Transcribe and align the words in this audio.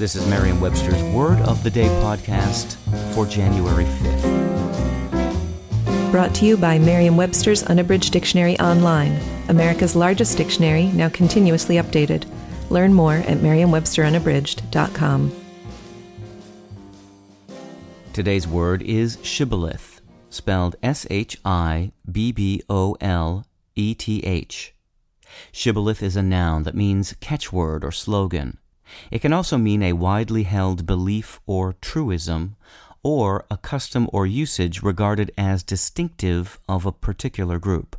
This 0.00 0.16
is 0.16 0.26
Merriam-Webster's 0.28 1.02
Word 1.12 1.38
of 1.40 1.62
the 1.62 1.68
Day 1.68 1.88
podcast 2.00 2.76
for 3.14 3.26
January 3.26 3.84
5th. 3.84 5.30
Brought 6.10 6.34
to 6.36 6.46
you 6.46 6.56
by 6.56 6.78
Merriam-Webster's 6.78 7.64
Unabridged 7.64 8.10
Dictionary 8.10 8.58
Online, 8.60 9.20
America's 9.50 9.94
largest 9.94 10.38
dictionary, 10.38 10.86
now 10.86 11.10
continuously 11.10 11.74
updated. 11.74 12.24
Learn 12.70 12.94
more 12.94 13.16
at 13.16 13.42
merriam-websterunabridged.com. 13.42 15.32
Today's 18.14 18.48
word 18.48 18.80
is 18.80 19.18
shibboleth, 19.22 20.00
spelled 20.30 20.76
S 20.82 21.06
H 21.10 21.36
I 21.44 21.92
B 22.10 22.32
B 22.32 22.62
O 22.70 22.96
L 23.02 23.44
E 23.74 23.94
T 23.94 24.20
H. 24.20 24.74
Shibboleth 25.52 26.02
is 26.02 26.16
a 26.16 26.22
noun 26.22 26.62
that 26.62 26.74
means 26.74 27.12
catchword 27.20 27.84
or 27.84 27.92
slogan. 27.92 28.56
It 29.10 29.20
can 29.20 29.32
also 29.32 29.58
mean 29.58 29.82
a 29.82 29.92
widely 29.92 30.42
held 30.42 30.86
belief 30.86 31.40
or 31.46 31.74
truism, 31.74 32.56
or 33.02 33.46
a 33.50 33.56
custom 33.56 34.08
or 34.12 34.26
usage 34.26 34.82
regarded 34.82 35.30
as 35.38 35.62
distinctive 35.62 36.58
of 36.68 36.84
a 36.84 36.92
particular 36.92 37.58
group. 37.58 37.96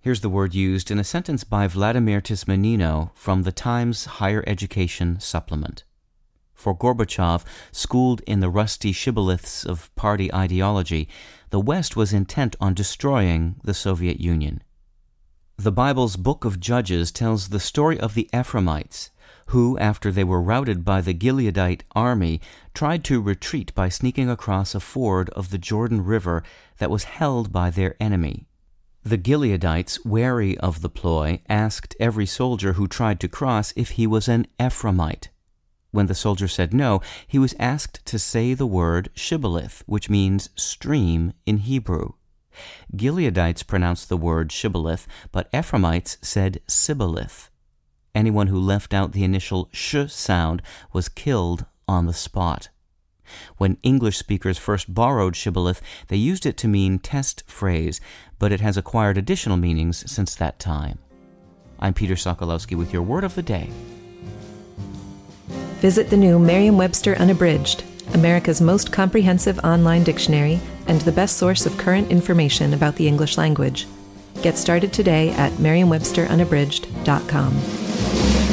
Here's 0.00 0.20
the 0.20 0.30
word 0.30 0.54
used 0.54 0.90
in 0.90 0.98
a 0.98 1.04
sentence 1.04 1.44
by 1.44 1.66
Vladimir 1.66 2.20
Tismaneanu 2.20 3.10
from 3.14 3.42
the 3.42 3.52
Times 3.52 4.04
Higher 4.04 4.44
Education 4.46 5.20
Supplement. 5.20 5.84
For 6.54 6.76
Gorbachev, 6.76 7.44
schooled 7.70 8.20
in 8.26 8.40
the 8.40 8.50
rusty 8.50 8.92
shibboleths 8.92 9.64
of 9.64 9.94
party 9.94 10.32
ideology, 10.34 11.08
the 11.50 11.60
West 11.60 11.94
was 11.94 12.12
intent 12.12 12.56
on 12.60 12.74
destroying 12.74 13.56
the 13.62 13.74
Soviet 13.74 14.20
Union. 14.20 14.62
The 15.56 15.72
Bible's 15.72 16.16
Book 16.16 16.44
of 16.44 16.60
Judges 16.60 17.12
tells 17.12 17.48
the 17.48 17.60
story 17.60 17.98
of 17.98 18.14
the 18.14 18.28
Ephraimites, 18.32 19.10
who, 19.48 19.78
after 19.78 20.12
they 20.12 20.24
were 20.24 20.42
routed 20.42 20.84
by 20.84 21.00
the 21.00 21.14
Gileadite 21.14 21.82
army, 21.94 22.40
tried 22.74 23.02
to 23.04 23.20
retreat 23.20 23.74
by 23.74 23.88
sneaking 23.88 24.28
across 24.28 24.74
a 24.74 24.80
ford 24.80 25.30
of 25.30 25.50
the 25.50 25.58
Jordan 25.58 26.04
River 26.04 26.42
that 26.78 26.90
was 26.90 27.04
held 27.04 27.52
by 27.52 27.70
their 27.70 27.94
enemy. 28.00 28.46
The 29.02 29.16
Gileadites, 29.16 30.04
wary 30.04 30.58
of 30.58 30.82
the 30.82 30.90
ploy, 30.90 31.40
asked 31.48 31.96
every 31.98 32.26
soldier 32.26 32.74
who 32.74 32.86
tried 32.86 33.20
to 33.20 33.28
cross 33.28 33.72
if 33.74 33.90
he 33.90 34.06
was 34.06 34.28
an 34.28 34.46
Ephraimite. 34.60 35.28
When 35.92 36.06
the 36.06 36.14
soldier 36.14 36.48
said 36.48 36.74
no, 36.74 37.00
he 37.26 37.38
was 37.38 37.54
asked 37.58 38.04
to 38.04 38.18
say 38.18 38.52
the 38.52 38.66
word 38.66 39.08
shibboleth, 39.14 39.82
which 39.86 40.10
means 40.10 40.50
stream 40.56 41.32
in 41.46 41.58
Hebrew. 41.58 42.12
Gileadites 42.94 43.66
pronounced 43.66 44.08
the 44.08 44.16
word 44.16 44.52
shibboleth, 44.52 45.06
but 45.32 45.48
Ephraimites 45.54 46.18
said 46.20 46.60
sibboleth. 46.66 47.50
Anyone 48.14 48.48
who 48.48 48.58
left 48.58 48.94
out 48.94 49.12
the 49.12 49.24
initial 49.24 49.68
sh 49.72 49.96
sound 50.08 50.62
was 50.92 51.08
killed 51.08 51.66
on 51.86 52.06
the 52.06 52.12
spot. 52.12 52.68
When 53.58 53.76
English 53.82 54.16
speakers 54.16 54.58
first 54.58 54.94
borrowed 54.94 55.36
shibboleth, 55.36 55.82
they 56.08 56.16
used 56.16 56.46
it 56.46 56.56
to 56.58 56.68
mean 56.68 56.98
test 56.98 57.44
phrase, 57.46 58.00
but 58.38 58.52
it 58.52 58.60
has 58.60 58.76
acquired 58.76 59.18
additional 59.18 59.56
meanings 59.56 60.10
since 60.10 60.34
that 60.34 60.58
time. 60.58 60.98
I'm 61.78 61.94
Peter 61.94 62.14
Sokolowski 62.14 62.76
with 62.76 62.92
your 62.92 63.02
word 63.02 63.24
of 63.24 63.34
the 63.34 63.42
day. 63.42 63.70
Visit 65.80 66.10
the 66.10 66.16
new 66.16 66.38
Merriam 66.38 66.76
Webster 66.76 67.14
Unabridged, 67.16 67.84
America's 68.14 68.60
most 68.60 68.90
comprehensive 68.90 69.58
online 69.60 70.02
dictionary 70.02 70.58
and 70.86 71.00
the 71.02 71.12
best 71.12 71.36
source 71.36 71.66
of 71.66 71.78
current 71.78 72.10
information 72.10 72.74
about 72.74 72.96
the 72.96 73.06
English 73.06 73.38
language. 73.38 73.86
Get 74.42 74.56
started 74.56 74.92
today 74.92 75.30
at 75.30 75.58
merriam-websterunabridged.com. 75.58 77.87
Bye. 77.98 78.47